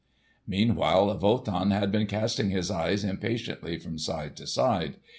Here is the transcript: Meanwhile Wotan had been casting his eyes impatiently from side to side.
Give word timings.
Meanwhile 0.47 1.15
Wotan 1.19 1.69
had 1.69 1.91
been 1.91 2.07
casting 2.07 2.49
his 2.49 2.71
eyes 2.71 3.03
impatiently 3.03 3.77
from 3.77 3.99
side 3.99 4.35
to 4.37 4.47
side. 4.47 4.95